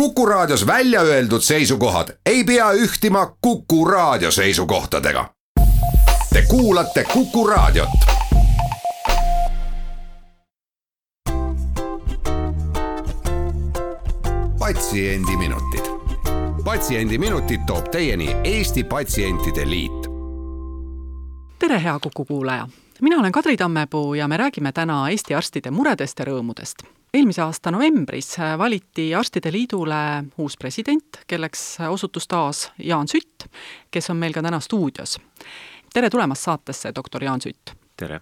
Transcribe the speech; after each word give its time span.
Kuku 0.00 0.26
Raadios 0.26 0.66
välja 0.66 1.00
öeldud 1.00 1.40
seisukohad 1.40 2.08
ei 2.26 2.44
pea 2.44 2.72
ühtima 2.72 3.36
Kuku 3.40 3.84
Raadio 3.84 4.30
seisukohtadega. 4.30 5.30
Te 6.32 6.42
kuulate 6.48 7.04
Kuku 7.04 7.46
Raadiot. 7.46 7.88
patsiendiminutid, 14.58 15.84
Patsiendiminutid 16.64 17.60
toob 17.66 17.88
teieni 17.88 18.36
Eesti 18.44 18.84
Patsientide 18.84 19.70
Liit. 19.70 20.06
tere, 21.58 21.82
hea 21.82 21.98
Kuku 22.02 22.24
kuulaja 22.24 22.68
mina 23.00 23.16
olen 23.16 23.32
Kadri 23.32 23.56
Tammepuu 23.56 24.14
ja 24.14 24.28
me 24.28 24.36
räägime 24.36 24.72
täna 24.72 25.08
Eesti 25.08 25.34
arstide 25.34 25.70
muredest 25.70 26.18
ja 26.18 26.24
rõõmudest 26.24 26.95
eelmise 27.14 27.42
aasta 27.42 27.70
novembris 27.70 28.36
valiti 28.58 29.14
Arstide 29.14 29.52
Liidule 29.52 30.24
uus 30.38 30.56
president, 30.58 31.22
kelleks 31.26 31.78
osutus 31.88 32.28
taas 32.28 32.70
Jaan 32.78 33.08
Sütt, 33.08 33.48
kes 33.90 34.10
on 34.10 34.16
meil 34.16 34.34
ka 34.34 34.42
täna 34.42 34.60
stuudios. 34.60 35.18
tere 35.92 36.10
tulemast 36.10 36.42
saatesse, 36.42 36.92
doktor 36.94 37.24
Jaan 37.24 37.40
Sütt! 37.40 37.74
tere! 37.96 38.20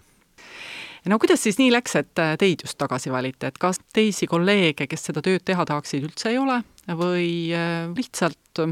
no 1.05 1.19
kuidas 1.19 1.43
siis 1.43 1.57
nii 1.57 1.71
läks, 1.71 1.95
et 1.95 2.13
teid 2.39 2.63
just 2.63 2.77
tagasi 2.77 3.11
valiti, 3.11 3.45
et 3.45 3.57
kas 3.57 3.79
teisi 3.93 4.27
kolleege, 4.27 4.87
kes 4.87 5.09
seda 5.11 5.21
tööd 5.21 5.43
teha 5.45 5.65
tahaksid, 5.65 6.07
üldse 6.07 6.31
ei 6.31 6.39
ole 6.41 6.61
või 6.87 7.29
äh, 7.53 7.91
lihtsalt 7.97 8.65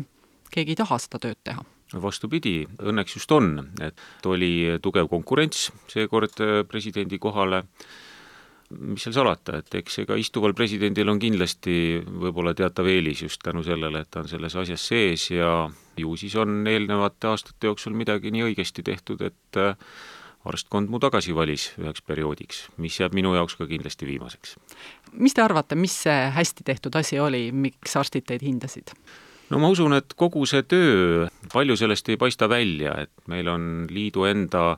keegi 0.54 0.76
ei 0.76 0.80
taha 0.80 0.99
seda 1.02 1.20
tööd 1.20 1.40
teha? 1.43 1.66
vastupidi, 1.93 2.63
õnneks 2.82 3.20
just 3.20 3.32
on, 3.32 3.52
et 3.85 4.26
oli 4.26 4.80
tugev 4.82 5.05
konkurents 5.12 5.68
seekord 5.91 6.40
presidendi 6.66 7.20
kohale 7.21 7.59
mis 8.70 9.03
seal 9.05 9.16
salata, 9.16 9.59
et 9.59 9.76
eks 9.81 9.99
ega 10.03 10.17
istuval 10.20 10.55
presidendil 10.58 11.09
on 11.12 11.20
kindlasti 11.21 11.76
võib-olla 12.05 12.55
teatav 12.58 12.88
eelis 12.90 13.26
just 13.26 13.41
tänu 13.44 13.63
sellele, 13.66 14.04
et 14.04 14.12
ta 14.12 14.23
on 14.23 14.31
selles 14.31 14.55
asjas 14.55 14.88
sees 14.94 15.30
ja 15.31 15.70
ju 15.98 16.16
siis 16.17 16.35
on 16.41 16.63
eelnevate 16.68 17.29
aastate 17.29 17.70
jooksul 17.70 17.96
midagi 17.98 18.34
nii 18.34 18.48
õigesti 18.49 18.85
tehtud, 18.85 19.21
et 19.21 19.60
äh, 19.62 19.76
arstkond 20.49 20.91
mu 20.91 20.99
tagasi 20.99 21.35
valis 21.35 21.70
üheks 21.79 22.04
perioodiks, 22.05 22.63
mis 22.84 22.98
jääb 22.99 23.15
minu 23.15 23.34
jaoks 23.37 23.55
ka 23.60 23.68
kindlasti 23.70 24.07
viimaseks. 24.10 24.57
mis 25.13 25.34
te 25.34 25.43
arvate, 25.43 25.76
mis 25.80 25.96
see 26.05 26.18
hästi 26.35 26.65
tehtud 26.68 26.96
asi 26.99 27.20
oli, 27.20 27.52
miks 27.52 27.96
arstid 27.99 28.27
teid 28.27 28.43
hindasid? 28.43 28.96
no 29.49 29.59
ma 29.62 29.70
usun, 29.71 29.96
et 29.96 30.15
kogu 30.20 30.46
see 30.49 30.65
töö, 30.68 31.27
palju 31.54 31.77
sellest 31.80 32.09
ei 32.09 32.20
paista 32.20 32.49
välja, 32.49 32.96
et 33.05 33.13
meil 33.32 33.48
on 33.52 33.87
liidu 33.91 34.27
enda 34.27 34.77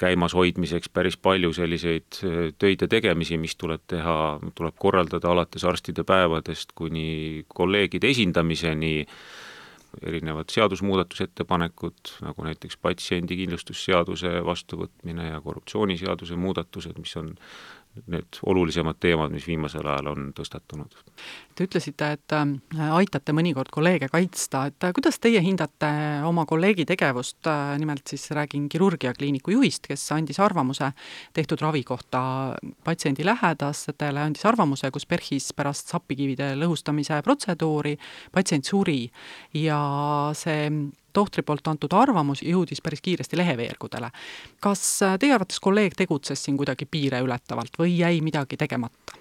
käimashoidmiseks 0.00 0.88
päris 0.88 1.16
palju 1.20 1.52
selliseid 1.56 2.20
äh, 2.24 2.40
töid 2.58 2.84
ja 2.84 2.88
tegemisi, 2.88 3.38
mis 3.40 3.56
tuleb 3.60 3.84
teha, 3.90 4.16
tuleb 4.56 4.76
korraldada 4.80 5.30
alates 5.32 5.64
arstide 5.68 6.04
päevadest 6.08 6.74
kuni 6.74 7.44
kolleegide 7.48 8.10
esindamiseni, 8.14 8.94
erinevad 10.06 10.52
seadusmuudatusettepanekud, 10.54 12.14
nagu 12.22 12.44
näiteks 12.46 12.76
patsiendikindlustusseaduse 12.78 14.36
vastuvõtmine 14.46 15.32
ja 15.32 15.40
korruptsiooniseaduse 15.42 16.38
muudatused, 16.38 16.94
mis 17.02 17.16
on 17.18 17.32
need 18.06 18.38
olulisemad 18.46 18.98
teemad, 19.02 19.32
mis 19.34 19.46
viimasel 19.48 19.86
ajal 19.86 20.10
on 20.12 20.28
tõstatunud. 20.36 20.94
Te 21.58 21.66
ütlesite, 21.66 22.10
et 22.16 22.34
äh, 22.36 22.82
aitate 22.96 23.34
mõnikord 23.36 23.72
kolleege 23.74 24.08
kaitsta, 24.12 24.66
et 24.70 24.86
äh, 24.86 24.92
kuidas 24.96 25.18
teie 25.22 25.42
hindate 25.44 25.90
oma 26.26 26.46
kolleegi 26.48 26.86
tegevust, 26.88 27.42
äh, 27.50 27.74
nimelt 27.82 28.06
siis 28.10 28.28
räägin 28.36 28.68
kirurgiakliiniku 28.72 29.56
juhist, 29.56 29.88
kes 29.90 30.06
andis 30.16 30.40
arvamuse 30.42 30.92
tehtud 31.36 31.62
ravi 31.64 31.82
kohta 31.86 32.22
patsiendi 32.86 33.26
lähedastele, 33.26 34.22
andis 34.22 34.46
arvamuse, 34.48 34.92
kus 34.94 35.08
PERHis 35.10 35.50
pärast 35.58 35.90
sappikivide 35.90 36.54
lõhustamise 36.60 37.20
protseduuri 37.26 37.96
patsient 38.32 38.70
suri. 38.70 39.02
Ja 39.58 39.80
see 40.38 40.70
tohtri 41.12 41.42
poolt 41.46 41.68
antud 41.68 41.92
arvamus 41.96 42.42
jõudis 42.42 42.82
päris 42.82 43.00
kiiresti 43.00 43.36
leheveergudele. 43.40 44.10
kas 44.60 45.02
äh, 45.02 45.18
teie 45.18 45.34
arvates 45.34 45.60
kolleeg 45.60 45.96
tegutses 45.96 46.44
siin 46.44 46.56
kuidagi 46.56 46.86
piire 46.90 47.20
ületavalt 47.20 47.78
või 47.78 47.98
jäi 47.98 48.20
midagi 48.20 48.56
tegemata? 48.56 49.18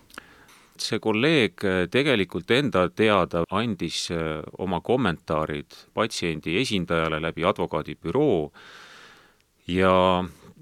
see 0.80 1.00
kolleeg 1.00 1.66
äh, 1.66 1.86
tegelikult 1.92 2.52
enda 2.52 2.88
teada 2.90 3.44
andis 3.52 4.10
äh, 4.12 4.42
oma 4.58 4.82
kommentaarid 4.82 5.76
patsiendi 5.94 6.58
esindajale 6.62 7.22
läbi 7.22 7.46
advokaadibüroo 7.46 8.52
ja 9.68 9.94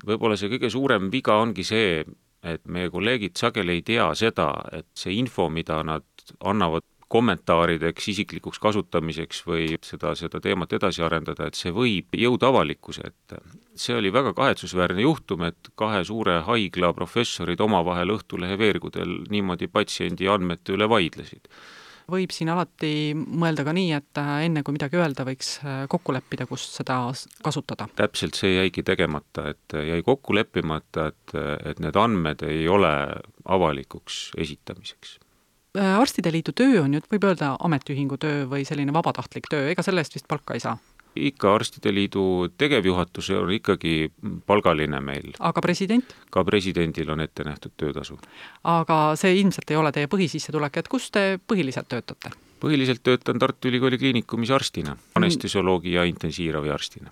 võib-olla 0.06 0.38
see 0.38 0.52
kõige 0.52 0.70
suurem 0.74 1.12
viga 1.14 1.38
ongi 1.42 1.66
see, 1.66 2.04
et 2.44 2.66
meie 2.66 2.90
kolleegid 2.94 3.38
sageli 3.38 3.80
ei 3.80 3.86
tea 3.86 4.08
seda, 4.16 4.52
et 4.74 4.88
see 4.98 5.18
info, 5.18 5.50
mida 5.50 5.82
nad 5.86 6.06
annavad 6.46 6.86
kommentaarideks, 7.08 8.10
isiklikuks 8.12 8.60
kasutamiseks 8.60 9.44
või 9.48 9.70
seda, 9.86 10.14
seda 10.20 10.42
teemat 10.44 10.74
edasi 10.76 11.04
arendada, 11.06 11.48
et 11.48 11.56
see 11.60 11.72
võib 11.76 12.18
jõuda 12.20 12.52
avalikkuse 12.52 13.08
ette. 13.08 13.42
see 13.78 13.96
oli 13.96 14.12
väga 14.14 14.34
kahetsusväärne 14.34 15.02
juhtum, 15.02 15.44
et 15.48 15.72
kahe 15.76 16.04
suure 16.04 16.42
haigla 16.48 16.94
professorid 16.94 17.60
omavahel 17.62 18.16
Õhtulehe 18.18 18.58
veergudel 18.58 19.20
niimoodi 19.30 19.68
patsiendi 19.68 20.28
andmete 20.28 20.74
üle 20.74 20.90
vaidlesid 20.90 21.48
võib 22.08 22.32
siin 22.32 22.48
alati 22.50 23.12
mõelda 23.16 23.66
ka 23.68 23.74
nii, 23.76 23.92
et 23.92 24.20
äh, 24.22 24.34
enne 24.48 24.64
kui 24.64 24.76
midagi 24.78 24.96
öelda, 24.96 25.26
võiks 25.28 25.58
äh, 25.60 25.82
kokku 25.92 26.16
leppida, 26.16 26.48
kus 26.48 26.64
seda 26.78 27.02
kasutada? 27.44 27.90
täpselt 28.00 28.40
see 28.40 28.54
jäigi 28.56 28.84
tegemata, 28.88 29.50
et 29.52 29.76
jäi 29.76 30.00
kokku 30.08 30.36
leppimata, 30.36 31.10
et, 31.12 31.36
et 31.68 31.84
need 31.84 32.00
andmed 32.00 32.48
ei 32.48 32.68
ole 32.72 32.94
avalikuks 33.44 34.30
esitamiseks 34.40 35.18
Äh, 35.18 35.27
arstide 35.78 36.32
liidu 36.34 36.54
töö 36.58 36.84
on 36.84 36.98
ju, 36.98 37.02
võib 37.12 37.30
öelda, 37.30 37.56
ametiühingu 37.60 38.18
töö 38.22 38.46
või 38.50 38.66
selline 38.68 38.94
vabatahtlik 38.94 39.50
töö, 39.52 39.70
ega 39.72 39.86
selle 39.86 40.04
eest 40.04 40.18
vist 40.18 40.28
palka 40.28 40.58
ei 40.58 40.64
saa? 40.64 40.78
ikka 41.18 41.56
Arstide 41.56 41.94
Liidu 41.94 42.50
tegevjuhatus 42.58 43.30
on 43.30 43.52
ikkagi 43.52 44.12
palgaline 44.46 45.00
meil. 45.02 45.34
aga 45.40 45.62
president? 45.62 46.16
ka 46.30 46.44
presidendil 46.46 47.10
on 47.10 47.22
ette 47.22 47.44
nähtud 47.44 47.74
töötasu. 47.78 48.20
aga 48.64 49.16
see 49.16 49.36
ilmselt 49.40 49.72
ei 49.72 49.78
ole 49.78 49.92
teie 49.92 50.08
põhisissetulek, 50.12 50.78
et 50.78 50.88
kus 50.88 51.12
te 51.12 51.40
põhiliselt 51.48 51.90
töötate? 51.90 52.34
põhiliselt 52.62 53.04
töötan 53.04 53.40
Tartu 53.40 53.70
Ülikooli 53.70 53.98
Kliinikumis 53.98 54.52
arstina, 54.52 54.98
anestesioloogi 55.16 55.94
ja 55.94 56.04
intensiivraviarstina 56.04 57.12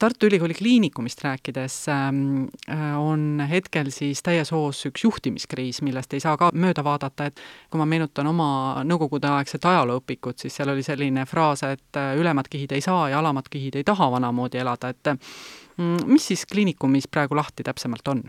Tartu 0.00 0.26
Ülikooli 0.26 0.54
Kliinikumist 0.54 1.24
rääkides 1.24 1.88
ähm, 1.88 2.44
äh, 2.70 3.00
on 3.00 3.42
hetkel 3.50 3.90
siis 3.92 4.22
täies 4.24 4.48
hoos 4.52 4.78
üks 4.88 5.04
juhtimiskriis, 5.04 5.82
millest 5.84 6.16
ei 6.16 6.22
saa 6.24 6.38
ka 6.40 6.48
mööda 6.56 6.80
vaadata, 6.86 7.26
et 7.28 7.42
kui 7.68 7.76
ma 7.76 7.84
meenutan 7.84 8.30
oma 8.30 8.46
nõukogudeaegset 8.88 9.68
ajalooõpikut, 9.68 10.40
siis 10.40 10.56
seal 10.56 10.72
oli 10.72 10.86
selline 10.86 11.26
fraas, 11.28 11.66
et 11.68 12.00
äh, 12.00 12.14
ülemad 12.16 12.48
kihid 12.48 12.72
ei 12.72 12.80
saa 12.80 13.10
ja 13.12 13.20
alamad 13.20 13.52
kihid 13.52 13.76
ei 13.76 13.84
taha 13.84 14.08
vanamoodi 14.16 14.64
elada, 14.64 14.88
et 14.88 15.12
mm, 15.12 16.08
mis 16.08 16.32
siis 16.32 16.48
kliinikumis 16.48 17.04
praegu 17.12 17.36
lahti 17.36 17.68
täpsemalt 17.68 18.08
on? 18.08 18.24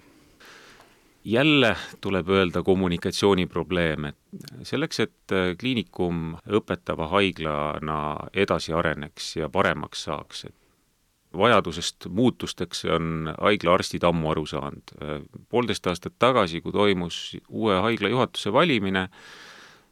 jälle 1.24 1.76
tuleb 2.02 2.30
öelda 2.30 2.64
kommunikatsiooniprobleem, 2.68 4.12
et 4.12 4.18
selleks, 4.68 5.00
et 5.08 5.32
äh, 5.40 5.54
kliinikum 5.56 6.34
õpetava 6.52 7.08
haiglana 7.16 8.02
edasi 8.34 8.76
areneks 8.76 9.38
ja 9.40 9.48
paremaks 9.50 10.10
saaks, 10.10 10.50
et 10.52 10.61
vajadusest 11.38 12.08
muutusteks 12.10 12.86
on 12.86 13.34
haiglaarstid 13.42 14.04
ammu 14.04 14.32
aru 14.32 14.46
saanud. 14.46 14.92
poolteist 15.50 15.88
aastat 15.88 16.14
tagasi, 16.20 16.62
kui 16.62 16.72
toimus 16.72 17.38
uue 17.50 17.80
haigla 17.82 18.10
juhatuse 18.10 18.54
valimine, 18.54 19.08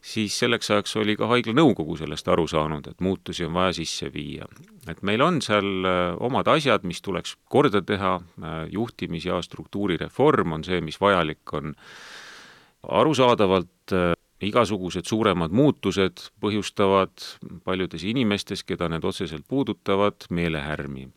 siis 0.01 0.39
selleks 0.39 0.71
ajaks 0.71 0.95
oli 0.99 1.15
ka 1.19 1.27
haigla 1.31 1.53
nõukogu 1.55 1.97
sellest 1.99 2.27
aru 2.27 2.47
saanud, 2.47 2.87
et 2.87 3.01
muutusi 3.01 3.45
on 3.45 3.53
vaja 3.53 3.73
sisse 3.79 4.11
viia. 4.13 4.45
et 4.87 5.01
meil 5.01 5.21
on 5.21 5.41
seal 5.41 5.85
äh, 5.85 6.15
omad 6.19 6.47
asjad, 6.47 6.83
mis 6.83 7.01
tuleks 7.01 7.37
korda 7.49 7.81
teha, 7.81 8.15
äh, 8.19 8.63
juhtimis- 8.71 9.27
ja 9.27 9.41
struktuurireform 9.41 10.53
on 10.53 10.63
see, 10.63 10.81
mis 10.81 11.01
vajalik 11.01 11.53
on. 11.53 11.75
arusaadavalt 12.83 13.91
äh, 13.91 14.13
igasugused 14.41 15.05
suuremad 15.05 15.51
muutused 15.51 16.31
põhjustavad 16.39 17.11
paljudes 17.63 18.03
inimestes, 18.03 18.63
keda 18.63 18.87
need 18.89 19.03
otseselt 19.03 19.43
puudutavad, 19.47 20.15
meelehärmi 20.29 21.09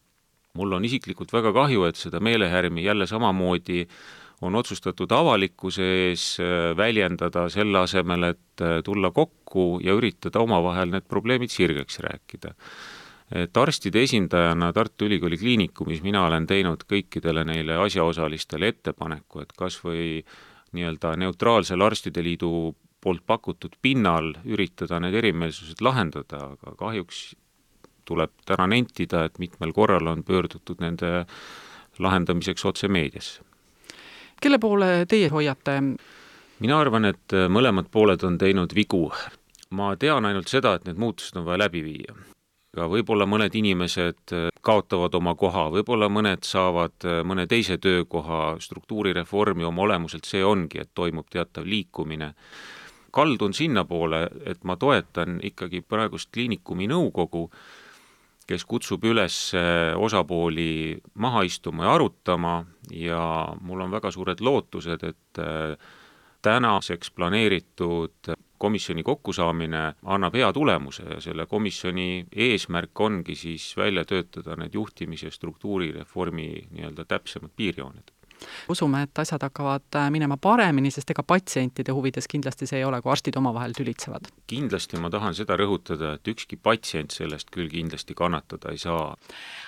mul 0.59 0.77
on 0.77 0.85
isiklikult 0.85 1.33
väga 1.33 1.53
kahju, 1.57 1.87
et 1.89 1.97
seda 1.97 2.21
meelehärmi 2.21 2.85
jälle 2.85 3.07
samamoodi 3.09 3.87
on 4.43 4.57
otsustatud 4.59 5.13
avalikkuse 5.15 5.85
ees 6.09 6.25
äh, 6.43 6.73
väljendada, 6.77 7.47
selle 7.53 7.85
asemel, 7.87 8.33
et 8.33 8.65
äh, 8.65 8.81
tulla 8.85 9.13
kokku 9.15 9.79
ja 9.85 9.95
üritada 9.97 10.43
omavahel 10.43 10.93
need 10.93 11.07
probleemid 11.09 11.53
sirgeks 11.53 12.03
rääkida. 12.05 12.55
et 13.33 13.57
arstide 13.57 14.03
esindajana 14.05 14.73
Tartu 14.77 15.07
Ülikooli 15.09 15.39
Kliinikumis 15.41 16.03
mina 16.05 16.27
olen 16.27 16.45
teinud 16.47 16.83
kõikidele 16.85 17.47
neile 17.49 17.79
asjaosalistele 17.81 18.69
ettepaneku, 18.69 19.41
et 19.41 19.55
kas 19.57 19.79
või 19.81 20.21
nii-öelda 20.77 21.15
neutraalsel 21.17 21.81
Arstide 21.81 22.21
Liidu 22.21 22.75
poolt 23.01 23.25
pakutud 23.27 23.79
pinnal 23.83 24.35
üritada 24.45 25.01
need 25.01 25.17
erimeelsused 25.17 25.81
lahendada, 25.81 26.51
aga 26.59 26.75
kahjuks 26.77 27.31
tuleb 28.05 28.33
täna 28.47 28.67
nentida, 28.67 29.25
et 29.25 29.39
mitmel 29.39 29.73
korral 29.73 30.07
on 30.07 30.25
pöördutud 30.25 30.81
nende 30.81 31.25
lahendamiseks 31.99 32.65
otse 32.65 32.89
meediasse. 32.89 33.43
kelle 34.41 34.59
poole 34.59 35.07
teie 35.09 35.29
hoiate? 35.29 35.81
mina 36.63 36.79
arvan, 36.79 37.05
et 37.11 37.35
mõlemad 37.49 37.91
pooled 37.91 38.23
on 38.25 38.39
teinud 38.39 38.75
vigu. 38.75 39.11
ma 39.71 39.95
tean 39.97 40.25
ainult 40.25 40.49
seda, 40.49 40.75
et 40.75 40.85
need 40.87 41.01
muutused 41.01 41.37
on 41.37 41.47
vaja 41.49 41.65
läbi 41.65 41.83
viia. 41.85 42.15
aga 42.77 42.89
võib-olla 42.89 43.27
mõned 43.29 43.55
inimesed 43.55 44.35
kaotavad 44.61 45.15
oma 45.15 45.35
koha, 45.35 45.69
võib-olla 45.75 46.09
mõned 46.09 46.47
saavad 46.49 47.05
mõne 47.29 47.47
teise 47.47 47.79
töökoha, 47.79 48.57
struktuurireformi 48.61 49.65
oma 49.65 49.83
olemuselt 49.83 50.25
see 50.25 50.45
ongi, 50.45 50.81
et 50.81 50.91
toimub 50.95 51.29
teatav 51.31 51.67
liikumine. 51.67 52.35
kaldun 53.13 53.53
sinnapoole, 53.53 54.29
et 54.47 54.65
ma 54.65 54.77
toetan 54.77 55.41
ikkagi 55.43 55.83
praegust 55.83 56.31
kliinikumi 56.33 56.87
nõukogu, 56.89 57.51
kes 58.53 58.67
kutsub 58.69 59.05
üles 59.09 59.37
osapooli 59.97 61.01
maha 61.25 61.43
istuma 61.49 61.89
ja 61.89 61.97
arutama 61.97 62.55
ja 62.93 63.25
mul 63.61 63.81
on 63.81 63.93
väga 63.95 64.13
suured 64.13 64.45
lootused, 64.45 65.05
et 65.09 65.41
tänaseks 66.43 67.11
planeeritud 67.17 68.35
komisjoni 68.63 69.03
kokkusaamine 69.03 69.83
annab 70.05 70.35
hea 70.39 70.53
tulemuse 70.53 71.07
ja 71.15 71.21
selle 71.21 71.47
komisjoni 71.51 72.27
eesmärk 72.47 73.01
ongi 73.01 73.35
siis 73.35 73.73
välja 73.77 74.05
töötada 74.05 74.57
need 74.57 74.75
juhtimis- 74.79 75.25
ja 75.25 75.31
struktuurireformi 75.31 76.49
nii-öelda 76.71 77.05
täpsemad 77.05 77.51
piirjooned 77.57 78.13
usume, 78.73 79.05
et 79.07 79.23
asjad 79.23 79.43
hakkavad 79.47 79.99
äh, 79.99 80.09
minema 80.15 80.37
paremini, 80.41 80.91
sest 80.95 81.11
ega 81.15 81.25
patsientide 81.27 81.95
huvides 81.95 82.29
kindlasti 82.31 82.69
see 82.69 82.81
ei 82.81 82.87
ole, 82.89 83.01
kui 83.03 83.13
arstid 83.13 83.37
omavahel 83.39 83.75
tülitsevad. 83.77 84.31
kindlasti 84.51 85.01
ma 85.01 85.11
tahan 85.13 85.37
seda 85.37 85.57
rõhutada, 85.61 86.15
et 86.17 86.33
ükski 86.33 86.59
patsient 86.61 87.15
sellest 87.15 87.51
küll 87.55 87.71
kindlasti 87.73 88.15
kannatada 88.19 88.73
ei 88.73 88.79
saa. 88.79 89.17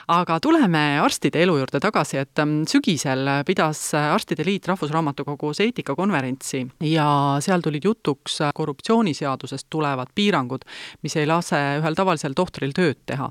aga 0.09 0.39
tuleme 0.41 0.85
arstide 1.03 1.43
elu 1.43 1.59
juurde 1.63 1.81
tagasi, 1.81 2.21
et 2.23 2.43
ähm, 2.43 2.63
sügisel 2.71 3.29
pidas 3.47 3.83
Arstide 3.95 4.45
Liit 4.47 4.69
Rahvusraamatukogus 4.69 5.61
eetikakonverentsi 5.65 6.65
ja 6.91 7.09
seal 7.45 7.65
tulid 7.65 7.85
jutuks 7.85 8.41
korruptsiooniseadusest 8.55 9.67
tulevad 9.71 10.13
piirangud, 10.15 10.65
mis 11.03 11.17
ei 11.17 11.27
lase 11.27 11.61
ühel 11.81 11.97
tavalisel 11.97 12.37
tohtril 12.37 12.75
tööd 12.77 13.01
teha 13.07 13.31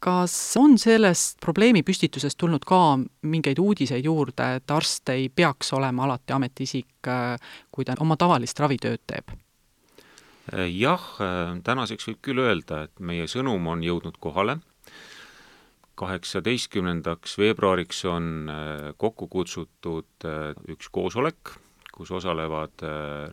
kas 0.00 0.34
on 0.56 0.78
sellest 0.80 1.38
probleemipüstitusest 1.44 2.38
tulnud 2.40 2.64
ka 2.66 2.98
mingeid 3.28 3.60
uudiseid 3.60 4.04
juurde, 4.04 4.54
et 4.56 4.72
arst 4.72 5.12
ei 5.12 5.28
peaks 5.28 5.74
olema 5.76 6.06
alati 6.06 6.32
ametiisik, 6.32 7.10
kui 7.72 7.84
ta 7.84 7.98
oma 8.00 8.16
tavalist 8.20 8.60
ravitööd 8.60 9.04
teeb? 9.06 9.36
jah, 10.50 11.04
tänaseks 11.62 12.08
võib 12.08 12.20
küll 12.26 12.40
öelda, 12.42 12.84
et 12.88 13.00
meie 13.06 13.28
sõnum 13.30 13.68
on 13.70 13.84
jõudnud 13.86 14.16
kohale, 14.18 14.56
kaheksateistkümnendaks 16.00 17.36
veebruariks 17.38 18.00
on 18.08 18.50
kokku 18.98 19.28
kutsutud 19.30 20.26
üks 20.72 20.88
koosolek, 20.90 21.52
kus 21.92 22.10
osalevad 22.16 22.82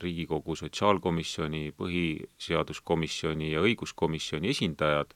Riigikogu 0.03 0.57
Sotsiaalkomisjoni, 0.59 1.71
Põhiseaduskomisjoni 1.79 3.53
ja 3.53 3.63
Õiguskomisjoni 3.63 4.51
esindajad 4.51 5.15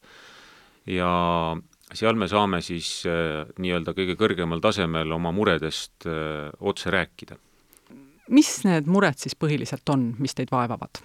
ja 0.89 1.11
seal 1.93 2.17
me 2.17 2.27
saame 2.31 2.61
siis 2.65 3.03
äh, 3.09 3.45
nii-öelda 3.61 3.93
kõige 3.97 4.17
kõrgemal 4.19 4.61
tasemel 4.63 5.11
oma 5.15 5.33
muredest 5.35 6.07
äh, 6.07 6.49
otse 6.59 6.91
rääkida. 6.93 7.37
mis 8.29 8.63
need 8.63 8.87
mured 8.87 9.19
siis 9.19 9.35
põhiliselt 9.35 9.89
on, 9.89 10.13
mis 10.19 10.35
teid 10.35 10.51
vaevavad? 10.51 11.01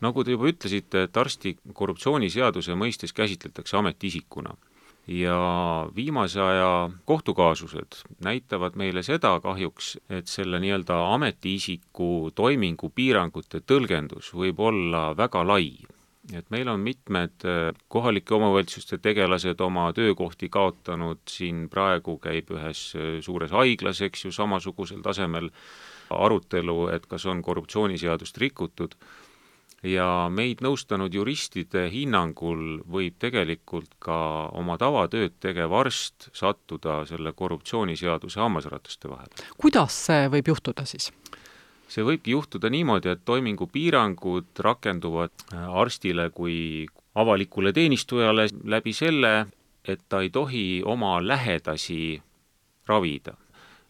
nagu 0.00 0.24
te 0.24 0.34
juba 0.34 0.50
ütlesite, 0.50 1.06
et 1.08 1.16
arsti 1.16 1.56
korruptsiooniseaduse 1.74 2.74
mõistes 2.78 3.14
käsitletakse 3.14 3.76
ametiisikuna 3.76 4.54
ja 5.08 5.88
viimase 5.96 6.40
aja 6.40 6.90
kohtukaasused 7.04 8.02
näitavad 8.24 8.76
meile 8.76 9.02
seda 9.02 9.38
kahjuks, 9.40 9.96
et 10.10 10.28
selle 10.28 10.60
nii-öelda 10.60 10.98
ametiisiku 11.14 12.30
toimingu 12.34 12.90
piirangute 12.90 13.62
tõlgendus 13.64 14.34
võib 14.34 14.60
olla 14.60 15.16
väga 15.16 15.46
lai 15.46 15.70
et 16.36 16.50
meil 16.50 16.68
on 16.68 16.80
mitmed 16.80 17.44
äh, 17.48 17.70
kohalike 17.88 18.34
omavalitsuste 18.34 18.98
tegelased 19.02 19.60
oma 19.64 19.88
töökohti 19.96 20.50
kaotanud, 20.52 21.22
siin 21.30 21.68
praegu 21.72 22.18
käib 22.22 22.52
ühes 22.56 22.82
äh, 22.96 23.14
suures 23.24 23.54
haiglas, 23.54 24.02
eks 24.04 24.26
ju, 24.26 24.34
samasugusel 24.34 25.00
tasemel 25.04 25.48
arutelu, 26.10 26.88
et 26.92 27.06
kas 27.08 27.26
on 27.28 27.42
korruptsiooniseadust 27.44 28.38
rikutud, 28.40 28.96
ja 29.86 30.06
meid 30.32 30.62
nõustanud 30.64 31.14
juristide 31.14 31.86
hinnangul 31.92 32.80
võib 32.88 33.18
tegelikult 33.22 33.92
ka 34.02 34.48
oma 34.58 34.78
tavatööd 34.80 35.36
tegev 35.40 35.74
arst 35.78 36.30
sattuda 36.34 37.04
selle 37.08 37.32
korruptsiooniseaduse 37.32 38.40
hammasrataste 38.42 39.10
vahele. 39.10 39.46
kuidas 39.56 39.94
see 40.08 40.26
võib 40.32 40.50
juhtuda 40.50 40.84
siis? 40.88 41.12
See 41.88 42.04
võibki 42.04 42.34
juhtuda 42.34 42.70
niimoodi, 42.72 43.12
et 43.12 43.24
toimingupiirangud 43.28 44.62
rakenduvad 44.64 45.32
äh, 45.52 45.68
arstile 45.80 46.28
kui 46.34 46.86
avalikule 47.18 47.72
teenistujale 47.72 48.48
läbi 48.64 48.92
selle, 48.92 49.48
et 49.88 50.04
ta 50.08 50.20
ei 50.22 50.30
tohi 50.30 50.82
oma 50.84 51.16
lähedasi 51.24 52.20
ravida. 52.88 53.34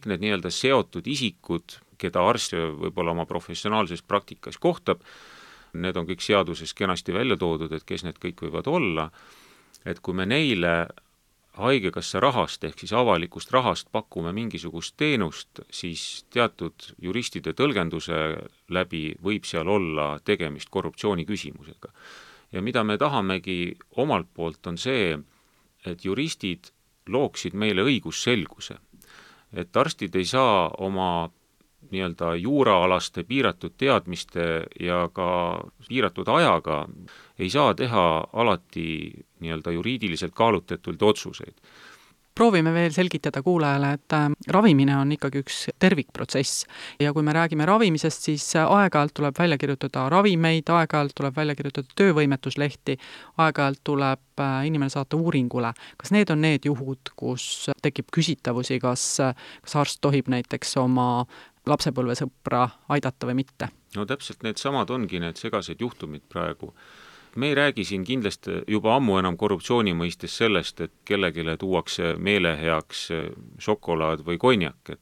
Need 0.07 0.23
nii-öelda 0.23 0.51
seotud 0.53 1.07
isikud, 1.11 1.75
keda 1.99 2.23
arst 2.23 2.55
võib-olla 2.55 3.11
oma 3.11 3.25
professionaalses 3.27 4.01
praktikas 4.07 4.57
kohtab, 4.57 5.03
need 5.73 5.97
on 5.99 6.07
kõik 6.07 6.23
seaduses 6.23 6.73
kenasti 6.73 7.13
välja 7.13 7.37
toodud, 7.37 7.73
et 7.75 7.83
kes 7.85 8.05
need 8.07 8.17
kõik 8.21 8.45
võivad 8.47 8.69
olla, 8.71 9.09
et 9.85 9.99
kui 9.99 10.15
me 10.15 10.25
neile 10.25 10.87
Haigekassa 11.59 12.21
rahast 12.23 12.63
ehk 12.63 12.79
siis 12.79 12.93
avalikust 12.95 13.51
rahast 13.51 13.89
pakume 13.91 14.31
mingisugust 14.35 14.95
teenust, 14.97 15.59
siis 15.71 16.25
teatud 16.31 16.85
juristide 17.03 17.51
tõlgenduse 17.57 18.19
läbi 18.71 19.03
võib 19.23 19.47
seal 19.49 19.67
olla 19.67 20.13
tegemist 20.23 20.69
korruptsiooniküsimusega. 20.71 21.91
ja 22.51 22.61
mida 22.61 22.83
me 22.83 22.97
tahamegi 22.97 23.77
omalt 23.97 24.27
poolt, 24.33 24.67
on 24.67 24.77
see, 24.77 25.17
et 25.85 26.05
juristid 26.05 26.71
looksid 27.07 27.53
meile 27.53 27.83
õigusselguse. 27.83 28.77
et 29.53 29.77
arstid 29.77 30.15
ei 30.15 30.25
saa 30.25 30.69
oma 30.77 31.29
nii-öelda 31.91 32.33
juuraalaste 32.35 33.23
piiratud 33.23 33.75
teadmiste 33.77 34.47
ja 34.79 35.09
ka 35.13 35.29
piiratud 35.87 36.27
ajaga 36.27 36.87
ei 37.39 37.49
saa 37.49 37.73
teha 37.73 38.05
alati 38.33 38.87
nii-öelda 39.39 39.71
juriidiliselt 39.71 40.33
kaalutletult 40.35 41.03
otsuseid 41.03 41.55
proovime 42.39 42.71
veel 42.73 42.93
selgitada 42.95 43.41
kuulajale, 43.43 43.91
et 43.97 44.13
äh, 44.15 44.29
ravimine 44.55 44.95
on 44.95 45.11
ikkagi 45.11 45.41
üks 45.43 45.57
tervikprotsess 45.83 46.63
ja 47.03 47.11
kui 47.13 47.25
me 47.25 47.33
räägime 47.35 47.65
ravimisest, 47.67 48.29
siis 48.29 48.45
aeg-ajalt 48.61 49.13
tuleb 49.19 49.35
välja 49.39 49.57
kirjutada 49.59 50.05
ravimeid, 50.13 50.71
aeg-ajalt 50.71 51.17
tuleb 51.19 51.35
välja 51.35 51.57
kirjutada 51.59 51.91
töövõimetuslehti, 51.99 52.95
aeg-ajalt 53.43 53.83
tuleb 53.83 54.43
äh, 54.45 54.55
inimene 54.69 54.93
saata 54.93 55.19
uuringule. 55.19 55.73
kas 55.99 56.15
need 56.15 56.31
on 56.31 56.41
need 56.45 56.69
juhud, 56.69 57.11
kus 57.19 57.67
tekib 57.83 58.07
küsitavusi, 58.15 58.79
kas, 58.79 59.05
kas 59.65 59.75
arst 59.83 59.99
tohib 60.01 60.31
näiteks 60.31 60.77
oma 60.79 61.25
lapsepõlvesõpra 61.69 62.63
aidata 62.95 63.29
või 63.29 63.41
mitte? 63.43 63.69
no 63.95 64.05
täpselt 64.05 64.43
needsamad 64.45 64.89
ongi 64.93 65.21
need 65.21 65.39
segased 65.39 65.81
juhtumid 65.81 66.27
praegu. 66.29 66.73
Me 67.35 67.51
ei 67.51 67.55
räägi 67.55 67.83
siin 67.85 68.03
kindlasti 68.03 68.63
juba 68.67 68.95
ammu 68.97 69.19
enam 69.19 69.37
korruptsiooni 69.37 69.93
mõistes 69.93 70.33
sellest, 70.37 70.81
et 70.81 70.93
kellelegi 71.05 71.45
tuuakse 71.61 72.15
meeleheaks 72.17 73.03
šokolaad 73.61 74.25
või 74.25 74.37
konjak, 74.41 74.89
et 74.89 74.99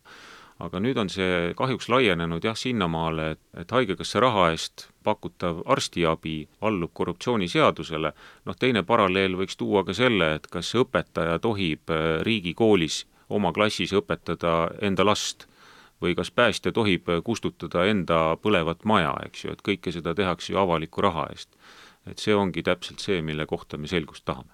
aga 0.59 0.81
nüüd 0.83 0.97
on 0.97 1.09
see 1.09 1.53
kahjuks 1.57 1.87
laienenud 1.89 2.43
jah, 2.43 2.57
sinnamaale, 2.57 3.29
et, 3.35 3.41
et 3.61 3.71
Haigekassa 3.71 4.19
raha 4.19 4.49
eest 4.51 4.87
pakutav 5.07 5.61
arstiabi 5.65 6.47
allub 6.61 6.91
korruptsiooniseadusele, 6.93 8.11
noh 8.45 8.59
teine 8.59 8.83
paralleel 8.83 9.37
võiks 9.39 9.57
tuua 9.57 9.85
ka 9.87 9.95
selle, 9.95 10.33
et 10.35 10.47
kas 10.51 10.73
õpetaja 10.75 11.39
tohib 11.39 11.93
riigikoolis 12.27 13.05
oma 13.29 13.53
klassis 13.53 13.93
õpetada 13.95 14.67
enda 14.81 15.05
last 15.05 15.46
või 16.01 16.15
kas 16.15 16.31
päästja 16.31 16.71
tohib 16.71 17.09
kustutada 17.23 17.85
enda 17.85 18.37
põlevat 18.41 18.85
maja, 18.85 19.15
eks 19.25 19.45
ju, 19.45 19.51
et 19.51 19.61
kõike 19.65 19.91
seda 19.91 20.13
tehakse 20.15 20.53
ju 20.53 20.59
avaliku 20.61 21.01
raha 21.01 21.27
eest 21.31 21.57
et 22.11 22.21
see 22.23 22.35
ongi 22.35 22.63
täpselt 22.63 23.03
see, 23.03 23.21
mille 23.21 23.45
kohta 23.45 23.77
me 23.77 23.89
selgust 23.89 24.25
tahame 24.25 24.53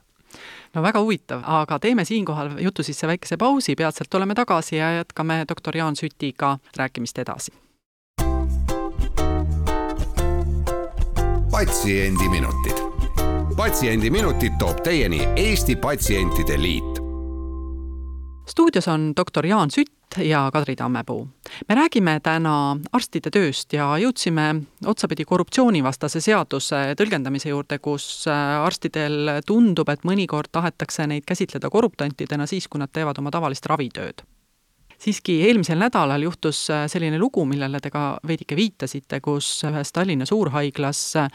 no 0.74 0.82
väga 0.82 1.02
huvitav, 1.04 1.44
aga 1.46 1.78
teeme 1.80 2.06
siinkohal 2.06 2.56
jutu 2.66 2.84
sisse 2.84 3.08
väikese 3.08 3.38
pausi, 3.38 3.76
peatselt 3.78 4.14
oleme 4.18 4.36
tagasi 4.36 4.80
ja 4.80 4.90
jätkame 4.98 5.44
doktor 5.50 5.78
Jaan 5.78 5.96
Sütiga 5.96 6.58
rääkimist 6.78 7.18
edasi. 7.18 7.54
patsiendiminutid. 11.52 12.82
patsiendiminutid 13.58 14.58
toob 14.60 14.82
teieni 14.84 15.22
Eesti 15.36 15.76
Patsientide 15.76 16.62
Liit. 16.62 17.00
stuudios 18.50 18.88
on 18.88 19.14
doktor 19.16 19.46
Jaan 19.46 19.70
Sütt 19.72 20.03
ja 20.18 20.50
Kadri 20.54 20.76
Tammepuu. 20.76 21.28
me 21.70 21.76
räägime 21.76 22.20
täna 22.24 22.78
arstide 22.92 23.32
tööst 23.32 23.74
ja 23.74 23.88
jõudsime 23.98 24.64
otsapidi 24.86 25.26
korruptsioonivastase 25.26 26.22
seaduse 26.22 26.82
tõlgendamise 26.98 27.50
juurde, 27.50 27.80
kus 27.80 28.28
äh, 28.28 28.60
arstidel 28.66 29.42
tundub, 29.46 29.90
et 29.90 30.04
mõnikord 30.04 30.52
tahetakse 30.52 31.08
neid 31.08 31.26
käsitleda 31.26 31.70
korruptantidena 31.70 32.48
siis, 32.48 32.68
kui 32.68 32.80
nad 32.80 32.92
teevad 32.94 33.20
oma 33.20 33.32
tavalist 33.32 33.66
ravitööd 33.66 34.24
siiski 35.04 35.42
eelmisel 35.48 35.80
nädalal 35.82 36.24
juhtus 36.24 36.70
äh, 36.72 36.86
selline 36.88 37.20
lugu, 37.20 37.46
millele 37.46 37.80
te 37.84 37.92
ka 37.92 38.18
veidike 38.28 38.56
viitasite, 38.56 39.20
kus 39.24 39.50
ühes 39.68 39.92
Tallinna 39.92 40.26
suurhaiglas 40.30 41.02
äh, 41.20 41.30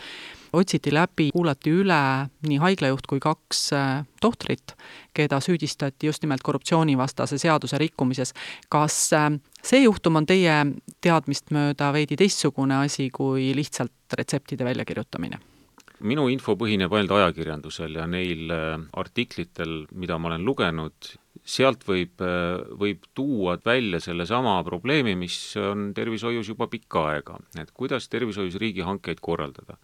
otsiti 0.52 0.92
läbi, 0.94 1.28
kuulati 1.34 1.72
üle 1.82 2.00
nii 2.48 2.60
haiglajuht 2.62 3.06
kui 3.08 3.20
kaks 3.22 3.62
äh, 3.76 4.06
tohtrit, 4.20 4.74
keda 5.16 5.40
süüdistati 5.44 6.08
just 6.08 6.24
nimelt 6.24 6.42
korruptsioonivastase 6.46 7.38
seaduse 7.38 7.78
rikkumises. 7.78 8.34
kas 8.68 9.12
äh, 9.12 9.30
see 9.62 9.84
juhtum 9.84 10.16
on 10.20 10.26
teie 10.26 10.56
teadmist 11.04 11.52
mööda 11.54 11.92
veidi 11.92 12.16
teistsugune 12.16 12.80
asi 12.84 13.10
kui 13.10 13.52
lihtsalt 13.56 14.18
retseptide 14.18 14.64
väljakirjutamine? 14.64 15.40
minu 15.98 16.28
info 16.30 16.54
põhineb 16.54 16.92
ainult 16.94 17.10
ajakirjandusel 17.16 17.96
ja 17.98 18.04
neil 18.06 18.52
äh, 18.54 18.76
artiklitel, 18.92 19.80
mida 19.92 20.18
ma 20.18 20.30
olen 20.30 20.44
lugenud, 20.46 21.16
sealt 21.48 21.82
võib, 21.88 22.20
võib 22.76 23.06
tuua 23.16 23.54
välja 23.64 24.02
sellesama 24.04 24.58
probleemi, 24.66 25.14
mis 25.16 25.56
on 25.56 25.94
tervishoius 25.96 26.50
juba 26.52 26.66
pikka 26.68 27.06
aega, 27.14 27.38
et 27.56 27.70
kuidas 27.72 28.08
tervishoius 28.12 28.58
riigihankeid 28.60 29.22
korraldada. 29.24 29.78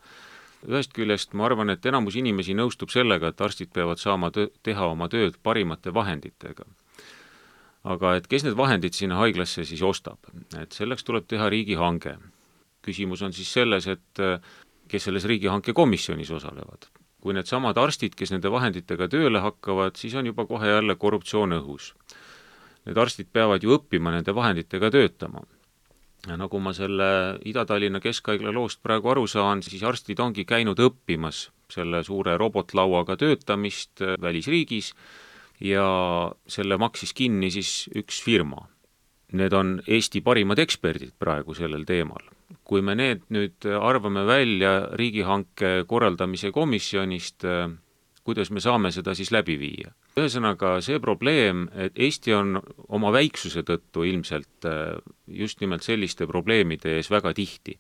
Ühest 0.69 0.95
küljest 0.97 1.35
ma 1.35 1.47
arvan, 1.49 1.71
et 1.71 1.87
enamus 1.87 2.17
inimesi 2.17 2.55
nõustub 2.57 2.93
sellega, 2.93 3.31
et 3.31 3.41
arstid 3.41 3.73
peavad 3.75 4.01
saama 4.01 4.31
töö, 4.35 4.49
teha 4.63 4.89
oma 4.93 5.09
tööd 5.13 5.39
parimate 5.43 5.95
vahenditega. 5.95 6.65
aga 7.85 8.15
et 8.17 8.27
kes 8.27 8.45
need 8.45 8.55
vahendid 8.57 8.95
sinna 8.97 9.19
haiglasse 9.21 9.65
siis 9.69 9.83
ostab, 9.85 10.19
et 10.57 10.73
selleks 10.73 11.05
tuleb 11.05 11.27
teha 11.29 11.49
riigihange. 11.49 12.17
küsimus 12.83 13.23
on 13.23 13.33
siis 13.33 13.53
selles, 13.53 13.87
et 13.87 14.21
äh, 14.21 14.41
kes 14.89 15.05
selles 15.05 15.25
riigihanke 15.25 15.73
komisjonis 15.73 16.31
osalevad. 16.31 16.89
kui 17.21 17.33
needsamad 17.33 17.79
arstid, 17.81 18.15
kes 18.15 18.31
nende 18.35 18.51
vahenditega 18.53 19.09
tööle 19.09 19.41
hakkavad, 19.41 19.97
siis 19.97 20.15
on 20.15 20.27
juba 20.27 20.45
kohe 20.45 20.69
jälle 20.69 20.95
korruptsioon 20.95 21.57
õhus. 21.57 21.95
Need 22.85 22.99
arstid 23.01 23.31
peavad 23.33 23.63
ju 23.65 23.79
õppima 23.79 24.13
nende 24.13 24.35
vahenditega 24.35 24.91
töötama. 24.91 25.41
Ja 26.29 26.37
nagu 26.41 26.61
ma 26.61 26.73
selle 26.77 27.09
Ida-Tallinna 27.45 28.01
Keskhaigla 28.01 28.53
loost 28.55 28.83
praegu 28.83 29.13
aru 29.13 29.27
saan, 29.31 29.63
siis 29.63 29.83
arstid 29.85 30.21
ongi 30.21 30.47
käinud 30.49 30.81
õppimas 30.81 31.49
selle 31.73 32.03
suure 32.05 32.37
robotlauaga 32.41 33.17
töötamist 33.21 34.01
välisriigis 34.23 34.93
ja 35.61 35.87
selle 36.47 36.79
maksis 36.81 37.13
kinni 37.17 37.51
siis 37.51 37.89
üks 37.95 38.23
firma. 38.25 38.69
Need 39.35 39.53
on 39.57 39.77
Eesti 39.87 40.21
parimad 40.23 40.61
eksperdid 40.63 41.17
praegu 41.19 41.57
sellel 41.57 41.85
teemal 41.89 42.23
kui 42.65 42.83
me 42.85 42.95
need 42.97 43.25
nüüd 43.33 43.67
arvame 43.77 44.25
välja 44.29 44.73
riigihanke 44.97 45.85
korraldamise 45.89 46.51
komisjonist, 46.55 47.45
kuidas 48.25 48.51
me 48.51 48.61
saame 48.61 48.91
seda 48.95 49.15
siis 49.15 49.31
läbi 49.35 49.57
viia? 49.61 49.93
ühesõnaga, 50.19 50.79
see 50.85 51.01
probleem, 51.03 51.67
et 51.75 51.99
Eesti 52.01 52.35
on 52.37 52.59
oma 52.89 53.13
väiksuse 53.15 53.65
tõttu 53.67 54.07
ilmselt 54.09 54.69
just 55.27 55.61
nimelt 55.61 55.85
selliste 55.87 56.27
probleemide 56.31 56.97
ees 56.97 57.11
väga 57.11 57.35
tihti. 57.35 57.79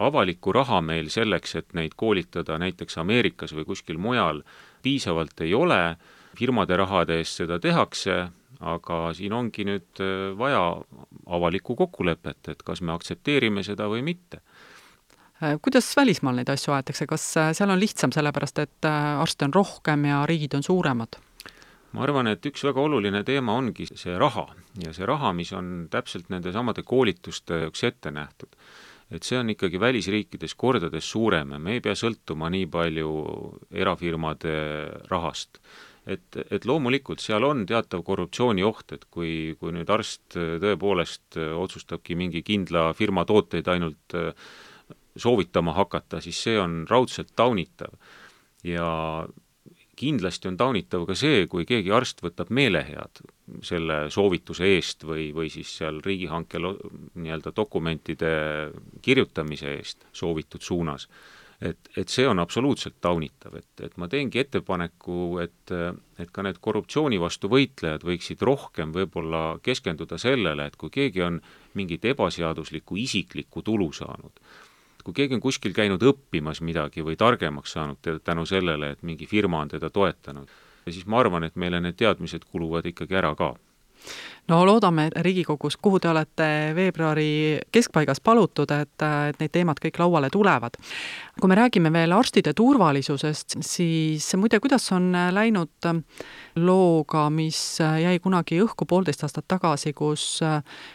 avalikku 0.00 0.52
raha 0.52 0.80
meil 0.80 1.10
selleks, 1.12 1.54
et 1.54 1.74
neid 1.74 1.92
koolitada 1.96 2.58
näiteks 2.58 2.98
Ameerikas 2.98 3.52
või 3.52 3.66
kuskil 3.68 3.98
mujal, 3.98 4.42
piisavalt 4.82 5.40
ei 5.40 5.54
ole, 5.54 5.96
firmade 6.36 6.76
rahade 6.76 7.18
eest 7.20 7.42
seda 7.42 7.58
tehakse, 7.60 8.30
aga 8.60 9.12
siin 9.16 9.32
ongi 9.32 9.64
nüüd 9.64 10.00
äh, 10.00 10.32
vaja 10.38 10.80
avalikku 11.26 11.76
kokkulepet, 11.76 12.48
et 12.48 12.62
kas 12.62 12.80
me 12.80 12.92
aktsepteerime 12.92 13.62
seda 13.64 13.88
või 13.88 14.02
mitte 14.04 14.40
äh, 14.40 14.70
kuidas 15.62 15.88
välismaal 15.96 16.40
neid 16.40 16.52
asju 16.52 16.74
aetakse, 16.76 17.06
kas 17.08 17.24
äh, 17.40 17.50
seal 17.56 17.72
on 17.72 17.80
lihtsam, 17.80 18.12
sellepärast 18.12 18.60
et 18.62 18.88
arste 18.90 19.48
on 19.48 19.56
rohkem 19.56 20.04
ja 20.10 20.22
riigid 20.28 20.56
on 20.58 20.66
suuremad? 20.66 21.20
ma 21.90 22.04
arvan, 22.06 22.28
et 22.30 22.44
üks 22.46 22.62
väga 22.62 22.82
oluline 22.84 23.24
teema 23.26 23.56
ongi 23.58 23.88
see 23.90 24.14
raha 24.18 24.46
ja 24.84 24.92
see 24.94 25.08
raha, 25.08 25.32
mis 25.34 25.50
on 25.56 25.88
täpselt 25.90 26.28
nendesamade 26.30 26.84
koolituste 26.86 27.64
jaoks 27.64 27.82
ette 27.88 28.12
nähtud. 28.14 28.52
et 29.10 29.26
see 29.26 29.38
on 29.40 29.50
ikkagi 29.50 29.80
välisriikides 29.80 30.54
kordades 30.54 31.10
suurem 31.10 31.56
ja 31.56 31.58
me 31.58 31.78
ei 31.78 31.80
pea 31.82 31.96
sõltuma 31.98 32.50
nii 32.52 32.66
palju 32.70 33.10
erafirmade 33.74 34.54
rahast 35.10 35.58
et, 36.06 36.36
et 36.50 36.64
loomulikult 36.64 37.20
seal 37.20 37.44
on 37.44 37.64
teatav 37.66 38.02
korruptsioonioht, 38.06 38.92
et 38.94 39.04
kui, 39.10 39.56
kui 39.60 39.74
nüüd 39.74 39.90
arst 39.90 40.36
tõepoolest 40.36 41.40
otsustabki 41.40 42.16
mingi 42.16 42.42
kindla 42.46 42.90
firma 42.96 43.26
tooteid 43.28 43.68
ainult 43.68 44.18
äh, 44.18 44.32
soovitama 45.16 45.74
hakata, 45.76 46.20
siis 46.20 46.42
see 46.42 46.58
on 46.60 46.84
raudselt 46.90 47.32
taunitav. 47.36 47.94
ja 48.64 49.26
kindlasti 49.96 50.48
on 50.48 50.56
taunitav 50.56 51.04
ka 51.08 51.14
see, 51.16 51.46
kui 51.48 51.66
keegi 51.68 51.92
arst 51.92 52.22
võtab 52.24 52.52
meelehead 52.52 53.22
selle 53.66 54.02
soovituse 54.12 54.68
eest 54.76 55.04
või, 55.04 55.30
või 55.36 55.50
siis 55.52 55.72
seal 55.80 56.00
riigihankel 56.04 56.70
nii-öelda 57.14 57.52
dokumentide 57.56 58.32
kirjutamise 59.02 59.74
eest 59.76 60.06
soovitud 60.12 60.64
suunas 60.64 61.08
et, 61.60 61.90
et 61.96 62.08
see 62.08 62.26
on 62.28 62.40
absoluutselt 62.40 62.96
taunitav, 63.04 63.54
et, 63.60 63.68
et 63.84 63.96
ma 64.00 64.08
teengi 64.10 64.40
ettepaneku, 64.42 65.20
et, 65.44 65.74
et 66.20 66.32
ka 66.32 66.44
need 66.46 66.60
korruptsiooni 66.64 67.20
vastu 67.20 67.50
võitlejad 67.52 68.04
võiksid 68.06 68.44
rohkem 68.46 68.94
võib-olla 68.96 69.60
keskenduda 69.64 70.18
sellele, 70.20 70.70
et 70.70 70.78
kui 70.80 70.92
keegi 70.94 71.24
on 71.26 71.40
mingit 71.78 72.06
ebaseaduslikku 72.12 72.98
isiklikku 73.00 73.62
tulu 73.66 73.90
saanud, 73.96 74.40
kui 75.02 75.16
keegi 75.16 75.36
on 75.36 75.42
kuskil 75.44 75.74
käinud 75.76 76.02
õppimas 76.02 76.60
midagi 76.64 77.04
või 77.06 77.16
targemaks 77.20 77.76
saanud 77.76 78.10
tänu 78.24 78.46
sellele, 78.46 78.92
et 78.94 79.02
mingi 79.06 79.26
firma 79.26 79.62
on 79.64 79.72
teda 79.72 79.90
toetanud, 79.90 80.48
siis 80.88 81.06
ma 81.06 81.20
arvan, 81.20 81.44
et 81.44 81.56
meile 81.56 81.80
need 81.80 81.98
teadmised 82.00 82.46
kuluvad 82.50 82.86
ikkagi 82.90 83.18
ära 83.20 83.34
ka 83.38 83.54
no 84.48 84.66
loodame 84.66 85.08
Riigikogus, 85.16 85.76
kuhu 85.76 86.00
te 86.00 86.08
olete 86.08 86.48
veebruari 86.74 87.58
keskpaigas 87.72 88.20
palutud, 88.20 88.70
et, 88.74 89.04
et 89.30 89.40
need 89.40 89.52
teemad 89.54 89.80
kõik 89.82 90.00
lauale 90.02 90.30
tulevad. 90.30 90.78
kui 91.40 91.48
me 91.48 91.56
räägime 91.56 91.88
veel 91.92 92.12
arstide 92.12 92.52
turvalisusest, 92.52 93.54
siis 93.64 94.26
muide, 94.36 94.58
kuidas 94.60 94.90
on 94.92 95.14
läinud 95.32 95.86
looga, 96.60 97.22
mis 97.32 97.78
jäi 97.80 98.18
kunagi 98.20 98.58
õhku 98.60 98.84
poolteist 98.84 99.24
aastat 99.24 99.46
tagasi, 99.48 99.94
kus 99.96 100.40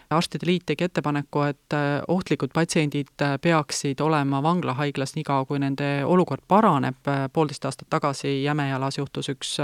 Arstide 0.10 0.46
Liit 0.46 0.68
tegi 0.70 0.86
ettepaneku, 0.86 1.42
et 1.50 1.78
ohtlikud 2.08 2.54
patsiendid 2.54 3.26
peaksid 3.42 4.02
olema 4.06 4.44
vanglahaiglas 4.44 5.16
niikaua, 5.16 5.48
kui 5.50 5.60
nende 5.60 6.04
olukord 6.06 6.46
paraneb, 6.48 7.02
poolteist 7.34 7.66
aastat 7.66 7.90
tagasi 7.90 8.44
Jämejalas 8.44 9.00
juhtus 9.00 9.32
üks, 9.34 9.56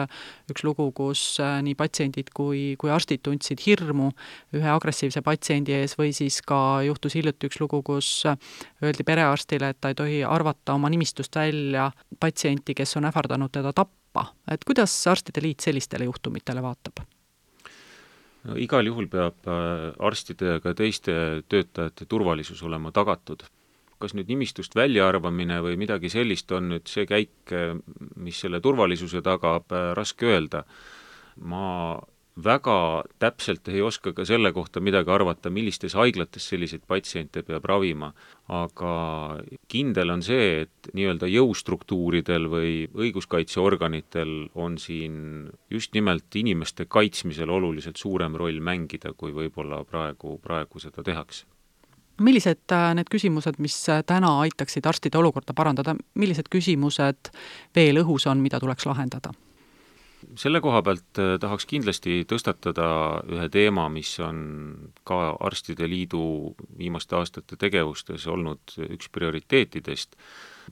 üks 0.50 0.66
lugu, 0.66 0.90
kus 0.98 1.38
nii 1.38 1.78
patsiendid 1.78 2.34
kui, 2.34 2.74
kui 2.82 2.90
arstid 2.90 3.22
tundsid 3.22 3.62
hirmu 3.68 3.71
ühe 4.58 4.70
agressiivse 4.70 5.22
patsiendi 5.22 5.74
ees 5.74 5.98
või 6.00 6.12
siis 6.14 6.42
ka 6.42 6.82
juhtus 6.86 7.16
hiljuti 7.16 7.48
üks 7.48 7.62
lugu, 7.62 7.82
kus 7.84 8.26
öeldi 8.84 9.04
perearstile, 9.08 9.70
et 9.70 9.82
ta 9.82 9.90
ei 9.90 9.96
tohi 9.96 10.24
arvata 10.24 10.74
oma 10.74 10.90
nimistust 10.90 11.36
välja 11.36 11.92
patsienti, 12.20 12.76
kes 12.76 12.98
on 12.98 13.06
ähvardanud 13.06 13.52
teda 13.52 13.74
tappa. 13.74 14.34
et 14.52 14.64
kuidas 14.68 15.08
Arstide 15.08 15.42
Liit 15.42 15.60
sellistele 15.60 16.06
juhtumitele 16.06 16.62
vaatab? 16.62 17.06
no 18.48 18.58
igal 18.60 18.88
juhul 18.88 19.08
peab 19.12 19.50
äh, 19.50 19.92
arstide 20.02 20.56
ja 20.56 20.62
ka 20.64 20.74
teiste 20.78 21.14
töötajate 21.50 22.08
turvalisus 22.10 22.64
olema 22.64 22.92
tagatud. 22.92 23.44
kas 24.02 24.16
nüüd 24.18 24.32
nimistust 24.32 24.74
väljaarvamine 24.74 25.60
või 25.62 25.76
midagi 25.78 26.10
sellist 26.10 26.50
on 26.58 26.72
nüüd 26.72 26.90
see 26.90 27.06
käik, 27.06 27.54
äh, 27.54 27.76
mis 28.18 28.40
selle 28.42 28.58
turvalisuse 28.62 29.22
tagab, 29.22 29.70
äh, 29.70 29.92
raske 29.98 30.26
öelda. 30.26 30.64
ma 31.38 32.00
väga 32.44 33.04
täpselt 33.20 33.68
ei 33.68 33.82
oska 33.82 34.14
ka 34.14 34.26
selle 34.26 34.52
kohta 34.56 34.80
midagi 34.80 35.12
arvata, 35.12 35.50
millistes 35.50 35.96
haiglates 36.00 36.48
selliseid 36.50 36.84
patsiente 36.88 37.44
peab 37.44 37.66
ravima, 37.68 38.12
aga 38.48 38.94
kindel 39.72 40.14
on 40.16 40.24
see, 40.24 40.64
et 40.64 40.92
nii-öelda 40.96 41.28
jõustruktuuridel 41.32 42.48
või 42.52 42.74
õiguskaitseorganitel 42.88 44.52
on 44.56 44.78
siin 44.80 45.50
just 45.70 45.94
nimelt 45.94 46.36
inimeste 46.36 46.86
kaitsmisel 46.86 47.50
oluliselt 47.50 48.00
suurem 48.00 48.36
roll 48.40 48.60
mängida, 48.64 49.14
kui 49.14 49.36
võib-olla 49.36 49.84
praegu, 49.86 50.38
praegu 50.42 50.80
seda 50.80 51.04
tehakse 51.04 51.48
millised 52.22 52.70
äh, 52.76 52.92
need 52.94 53.10
küsimused, 53.10 53.58
mis 53.58 53.76
äh, 53.90 54.04
täna 54.06 54.36
aitaksid 54.44 54.86
arstide 54.86 55.18
olukorda 55.18 55.56
parandada, 55.58 55.96
millised 56.14 56.52
küsimused 56.54 57.32
veel 57.76 58.02
õhus 58.04 58.28
on, 58.30 58.44
mida 58.44 58.60
tuleks 58.62 58.86
lahendada? 58.86 59.34
Selle 60.40 60.62
koha 60.62 60.82
pealt 60.86 61.20
äh, 61.20 61.36
tahaks 61.42 61.66
kindlasti 61.70 62.22
tõstatada 62.30 62.88
ühe 63.32 63.48
teema, 63.52 63.88
mis 63.92 64.14
on 64.24 64.42
ka 65.08 65.36
Arstide 65.40 65.90
Liidu 65.90 66.54
viimaste 66.78 67.18
aastate 67.20 67.58
tegevustes 67.60 68.28
olnud 68.28 68.78
üks 68.90 69.12
prioriteetidest. 69.12 70.16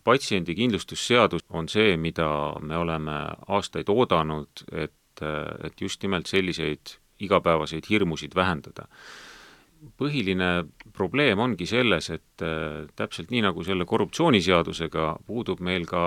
patsiendikindlustusseadus 0.04 1.44
on 1.50 1.68
see, 1.68 1.98
mida 1.98 2.30
me 2.62 2.78
oleme 2.78 3.18
aastaid 3.48 3.90
oodanud, 3.90 4.64
et, 4.72 5.24
et 5.64 5.82
just 5.82 6.04
nimelt 6.04 6.28
selliseid 6.28 6.96
igapäevaseid 7.20 7.90
hirmusid 7.90 8.36
vähendada 8.36 8.88
põhiline 10.00 10.68
probleem 10.96 11.40
ongi 11.40 11.66
selles, 11.70 12.10
et 12.12 12.44
äh, 12.44 12.86
täpselt 13.00 13.32
nii, 13.32 13.44
nagu 13.48 13.64
selle 13.64 13.86
korruptsiooniseadusega, 13.88 15.06
puudub 15.28 15.62
meil 15.64 15.86
ka 15.90 16.02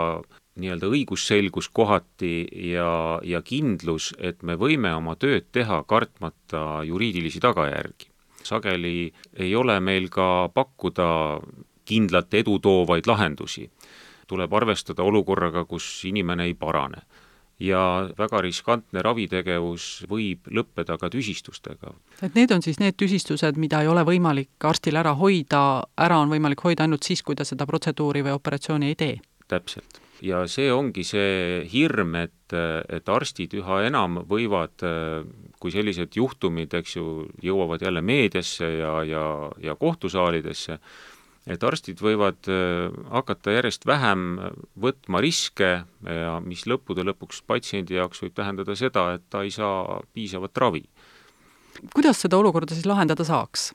nii-öelda 0.61 0.89
õigusselgus 0.93 1.71
kohati 1.73 2.47
ja, 2.73 3.21
ja 3.25 3.41
kindlus, 3.43 4.13
et 4.19 4.43
me 4.43 4.57
võime 4.61 4.93
oma 4.95 5.17
tööd 5.17 5.49
teha, 5.53 5.83
kartmata 5.89 6.83
juriidilisi 6.85 7.41
tagajärgi. 7.41 8.11
sageli 8.43 9.13
ei 9.39 9.55
ole 9.57 9.81
meil 9.81 10.09
ka 10.11 10.49
pakkuda 10.55 11.41
kindlat 11.85 12.35
edu 12.35 12.59
toovaid 12.59 13.07
lahendusi. 13.07 13.71
tuleb 14.27 14.53
arvestada 14.53 15.03
olukorraga, 15.03 15.65
kus 15.65 16.05
inimene 16.05 16.45
ei 16.45 16.55
parane 16.55 17.03
ja 17.63 18.09
väga 18.19 18.41
riskantne 18.43 19.03
ravitegevus 19.05 20.05
võib 20.11 20.49
lõppeda 20.51 20.99
ka 20.99 21.11
tüsistustega. 21.11 21.95
et 22.23 22.35
need 22.35 22.51
on 22.51 22.63
siis 22.63 22.81
need 22.81 22.97
tüsistused, 22.99 23.57
mida 23.57 23.83
ei 23.83 23.89
ole 23.89 24.05
võimalik 24.05 24.67
arstil 24.69 24.97
ära 24.97 25.15
hoida, 25.15 25.83
ära 25.97 26.19
on 26.19 26.33
võimalik 26.33 26.65
hoida 26.65 26.87
ainult 26.87 27.03
siis, 27.03 27.23
kui 27.23 27.37
ta 27.39 27.45
seda 27.45 27.67
protseduuri 27.67 28.23
või 28.23 28.35
operatsiooni 28.35 28.87
ei 28.87 28.95
tee? 28.95 29.21
täpselt. 29.49 30.01
Ja 30.23 30.43
see 30.51 30.71
ongi 30.73 31.05
see 31.07 31.63
hirm, 31.71 32.15
et, 32.21 32.55
et 32.55 33.09
arstid 33.11 33.55
üha 33.59 33.83
enam 33.89 34.23
võivad, 34.29 34.85
kui 35.63 35.75
sellised 35.75 36.15
juhtumid, 36.19 36.75
eks 36.79 36.97
ju, 36.99 37.07
jõuavad 37.43 37.83
jälle 37.83 38.03
meediasse 38.05 38.69
ja, 38.79 38.95
ja, 39.09 39.25
ja 39.63 39.75
kohtusaalidesse, 39.79 40.79
et 41.51 41.65
arstid 41.67 41.99
võivad 42.03 42.47
hakata 43.11 43.57
järjest 43.57 43.87
vähem 43.89 44.37
võtma 44.79 45.23
riske 45.25 45.73
ja 46.07 46.37
mis 46.45 46.69
lõppude 46.71 47.03
lõpuks 47.09 47.43
patsiendi 47.47 47.99
jaoks 47.99 48.23
võib 48.23 48.37
tähendada 48.39 48.79
seda, 48.79 49.09
et 49.17 49.27
ta 49.31 49.43
ei 49.43 49.51
saa 49.51 50.01
piisavat 50.15 50.63
ravi. 50.63 50.85
kuidas 51.95 52.23
seda 52.23 52.39
olukorda 52.39 52.79
siis 52.79 52.87
lahendada 52.87 53.27
saaks? 53.27 53.73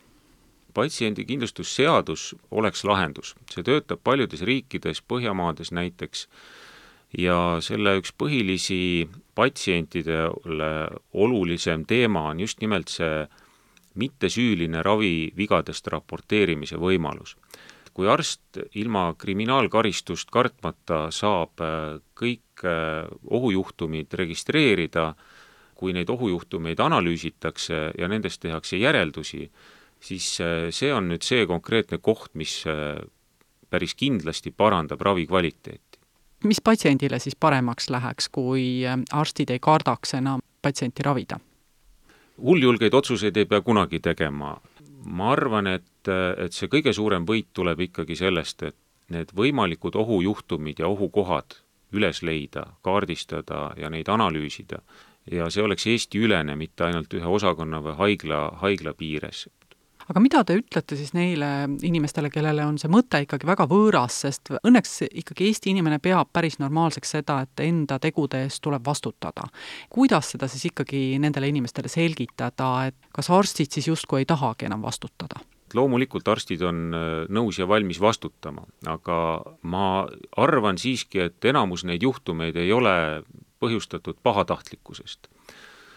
Patsiendikindlustusseadus 0.77 2.29
oleks 2.51 2.85
lahendus, 2.85 3.33
see 3.51 3.65
töötab 3.65 4.03
paljudes 4.05 4.43
riikides, 4.45 5.01
Põhjamaades 5.01 5.73
näiteks, 5.73 6.27
ja 7.17 7.57
selle 7.63 7.97
üks 8.01 8.13
põhilisi 8.17 9.07
patsientidele 9.37 10.71
olulisem 11.13 11.85
teema 11.87 12.27
on 12.31 12.43
just 12.43 12.61
nimelt 12.61 12.91
see 12.91 13.25
mittesüüline 13.97 14.83
ravivigadest 14.85 15.87
raporteerimise 15.93 16.77
võimalus. 16.77 17.35
Kui 17.97 18.05
arst 18.09 18.59
ilma 18.77 19.07
kriminaalkaristust 19.17 20.29
kartmata 20.29 21.07
saab 21.09 21.63
äh, 21.65 21.97
kõik 22.13 22.61
äh, 22.61 23.07
ohujuhtumid 23.25 24.13
registreerida, 24.19 25.15
kui 25.77 25.95
neid 25.97 26.09
ohujuhtumeid 26.13 26.79
analüüsitakse 26.81 27.79
ja 27.97 28.09
nendest 28.09 28.41
tehakse 28.45 28.77
järeldusi, 28.77 29.47
siis 29.99 30.39
äh, 30.41 30.69
see 30.71 30.93
on 30.93 31.09
nüüd 31.11 31.25
see 31.25 31.45
konkreetne 31.47 31.97
koht, 31.97 32.33
mis 32.35 32.63
päris 33.69 33.95
kindlasti 33.95 34.51
parandab 34.51 35.01
ravi 35.01 35.27
kvaliteeti. 35.27 35.99
mis 36.43 36.61
patsiendile 36.61 37.19
siis 37.19 37.35
paremaks 37.35 37.89
läheks, 37.89 38.29
kui 38.29 38.83
arstid 39.11 39.49
ei 39.49 39.59
kardaks 39.59 40.13
enam 40.13 40.41
patsienti 40.61 41.03
ravida? 41.03 41.39
hulljulgeid 42.43 42.93
otsuseid 42.93 43.37
ei 43.37 43.45
pea 43.45 43.61
kunagi 43.61 43.99
tegema. 43.99 44.57
ma 45.05 45.31
arvan, 45.31 45.67
et, 45.67 46.09
et 46.37 46.53
see 46.53 46.67
kõige 46.67 46.91
suurem 46.93 47.25
võit 47.25 47.47
tuleb 47.53 47.79
ikkagi 47.85 48.15
sellest, 48.15 48.63
et 48.63 48.75
need 49.13 49.31
võimalikud 49.35 49.95
ohujuhtumid 49.95 50.81
ja 50.83 50.87
ohukohad 50.87 51.61
üles 51.95 52.19
leida, 52.27 52.65
kaardistada 52.83 53.71
ja 53.77 53.89
neid 53.89 54.09
analüüsida. 54.09 54.81
ja 55.31 55.49
see 55.49 55.63
oleks 55.63 55.87
Eesti-ülene, 55.87 56.55
mitte 56.55 56.83
ainult 56.83 57.13
ühe 57.13 57.27
osakonna 57.27 57.81
või 57.83 57.95
haigla, 57.95 58.41
haigla 58.61 58.93
piires 58.93 59.47
aga 60.07 60.21
mida 60.23 60.43
te 60.47 60.55
ütlete 60.59 60.97
siis 60.99 61.13
neile 61.15 61.49
inimestele, 61.85 62.31
kellele 62.33 62.65
on 62.65 62.77
see 62.79 62.91
mõte 62.91 63.19
ikkagi 63.25 63.47
väga 63.47 63.67
võõras, 63.69 64.21
sest 64.23 64.53
õnneks 64.57 65.01
ikkagi 65.09 65.49
Eesti 65.49 65.73
inimene 65.73 65.99
peab 66.03 66.31
päris 66.33 66.59
normaalseks 66.61 67.17
seda, 67.17 67.41
et 67.43 67.65
enda 67.65 67.99
tegude 68.03 68.45
eest 68.45 68.61
tuleb 68.63 68.85
vastutada. 68.85 69.47
kuidas 69.89 70.31
seda 70.33 70.47
siis 70.47 70.69
ikkagi 70.71 71.19
nendele 71.19 71.51
inimestele 71.51 71.91
selgitada, 71.91 72.87
et 72.87 72.95
kas 73.13 73.29
arstid 73.29 73.71
siis 73.71 73.87
justkui 73.87 74.23
ei 74.23 74.29
tahagi 74.29 74.69
enam 74.71 74.81
vastutada? 74.81 75.43
loomulikult 75.75 76.27
arstid 76.31 76.61
on 76.63 76.93
äh, 76.95 77.07
nõus 77.27 77.59
ja 77.59 77.67
valmis 77.67 77.99
vastutama, 77.99 78.63
aga 78.87 79.17
ma 79.67 80.07
arvan 80.37 80.77
siiski, 80.79 81.19
et 81.27 81.45
enamus 81.45 81.83
neid 81.83 82.03
juhtumeid 82.07 82.55
ei 82.55 82.71
ole 82.71 83.23
põhjustatud 83.59 84.21
pahatahtlikkusest 84.23 85.27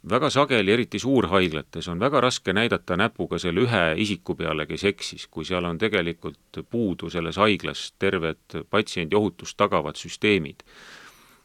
väga 0.08 0.30
sageli, 0.30 0.72
eriti 0.72 0.98
suurhaiglates, 0.98 1.88
on 1.88 2.00
väga 2.00 2.20
raske 2.20 2.52
näidata 2.56 2.96
näpuga 2.96 3.38
selle 3.38 3.66
ühe 3.66 3.82
isiku 4.00 4.34
peale, 4.38 4.66
kes 4.66 4.84
eksis, 4.88 5.26
kui 5.26 5.44
seal 5.44 5.64
on 5.68 5.78
tegelikult 5.78 6.62
puudu 6.70 7.10
selles 7.10 7.36
haiglas 7.36 7.90
terved 7.98 8.62
patsiendi 8.70 9.16
ohutust 9.16 9.56
tagavad 9.56 9.96
süsteemid. 10.00 10.64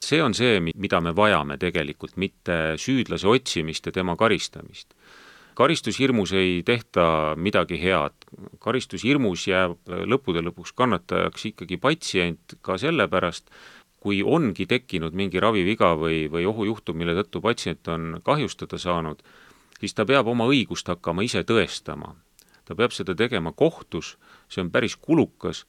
see 0.06 0.22
on 0.22 0.34
see, 0.34 0.60
mida 0.60 1.00
me 1.02 1.16
vajame 1.16 1.58
tegelikult, 1.58 2.18
mitte 2.18 2.76
süüdlase 2.78 3.28
otsimist 3.28 3.86
ja 3.86 3.92
tema 3.92 4.16
karistamist 4.16 4.94
karistushirmus 5.56 6.34
ei 6.34 6.64
tehta 6.66 7.36
midagi 7.40 7.80
head, 7.80 8.28
karistushirmus 8.60 9.48
jääb 9.48 9.78
lõppude 9.88 10.44
lõpuks 10.46 10.76
kannatajaks 10.76 11.46
ikkagi 11.52 11.80
patsient 11.82 12.58
ka 12.62 12.78
sellepärast, 12.82 13.48
kui 14.06 14.22
ongi 14.22 14.68
tekkinud 14.70 15.16
mingi 15.18 15.42
raviviga 15.42 15.96
või, 15.98 16.28
või 16.30 16.46
ohujuhtum, 16.46 17.00
mille 17.02 17.16
tõttu 17.18 17.42
patsient 17.42 17.90
on 17.90 18.20
kahjustada 18.26 18.78
saanud, 18.78 19.24
siis 19.80 19.98
ta 19.98 20.06
peab 20.06 20.30
oma 20.30 20.46
õigust 20.52 20.92
hakkama 20.94 21.26
ise 21.26 21.42
tõestama. 21.42 22.14
ta 22.66 22.74
peab 22.78 22.94
seda 22.94 23.14
tegema 23.14 23.52
kohtus, 23.54 24.16
see 24.50 24.62
on 24.62 24.72
päris 24.74 24.96
kulukas 24.98 25.66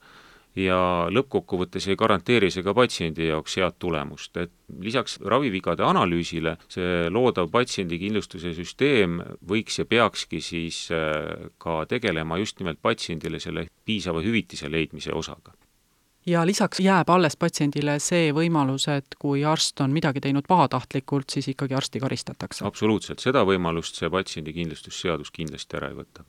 ja 0.57 0.77
lõppkokkuvõttes 1.13 1.89
ei 1.89 1.97
garanteeri 2.01 2.49
see 2.53 2.65
ka 2.65 2.73
patsiendi 2.77 3.29
jaoks 3.29 3.57
head 3.61 3.77
tulemust, 3.81 4.37
et 4.37 4.53
lisaks 4.81 5.19
ravivigade 5.21 5.85
analüüsile 5.85 6.57
see 6.73 7.11
loodav 7.13 7.49
patsiendikindlustuse 7.53 8.53
süsteem 8.57 9.21
võiks 9.49 9.81
ja 9.81 9.89
peakski 9.89 10.41
siis 10.45 10.87
äh, 10.93 11.49
ka 11.61 11.85
tegelema 11.89 12.41
just 12.41 12.61
nimelt 12.61 12.81
patsiendile 12.85 13.41
selle 13.41 13.69
piisava 13.85 14.25
hüvitise 14.25 14.73
leidmise 14.73 15.13
osaga 15.13 15.56
ja 16.27 16.47
lisaks 16.47 16.81
jääb 16.81 17.11
alles 17.11 17.37
patsiendile 17.37 17.99
see 18.03 18.31
võimalus, 18.35 18.89
et 18.91 19.17
kui 19.19 19.45
arst 19.45 19.81
on 19.81 19.93
midagi 19.95 20.21
teinud 20.21 20.47
pahatahtlikult, 20.49 21.31
siis 21.31 21.49
ikkagi 21.49 21.75
arsti 21.75 22.01
karistatakse. 22.01 22.65
absoluutselt, 22.65 23.23
seda 23.23 23.45
võimalust 23.47 24.01
see 24.01 24.11
patsiendikindlustusseadus 24.11 25.31
kindlasti 25.31 25.77
ära 25.77 25.91
ei 25.93 25.99
võta. 26.01 26.25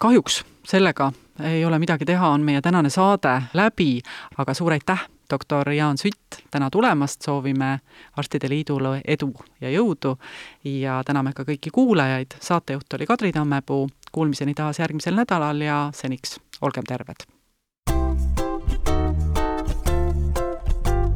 kahjuks 0.00 0.42
sellega 0.64 1.12
ei 1.40 1.64
ole 1.64 1.78
midagi 1.78 2.04
teha, 2.08 2.28
on 2.28 2.42
meie 2.42 2.60
tänane 2.60 2.90
saade 2.90 3.42
läbi, 3.54 4.00
aga 4.38 4.54
suur 4.54 4.72
aitäh, 4.72 5.08
doktor 5.30 5.68
Jaan 5.72 5.98
Sütt, 5.98 6.42
täna 6.50 6.70
tulemast, 6.70 7.22
soovime 7.22 7.78
Arstide 8.16 8.48
Liidule 8.48 9.00
edu 9.04 9.32
ja 9.60 9.70
jõudu 9.70 10.18
ja 10.64 11.02
täname 11.04 11.32
ka 11.32 11.44
kõiki 11.48 11.72
kuulajaid, 11.72 12.36
saatejuht 12.40 12.94
oli 12.94 13.06
Kadri 13.06 13.32
Tammepuu, 13.32 13.88
kuulmiseni 14.12 14.54
taas 14.54 14.78
järgmisel 14.78 15.16
nädalal 15.16 15.60
ja 15.60 15.84
seniks 15.94 16.38
olgem 16.60 16.84
terved! 16.88 17.31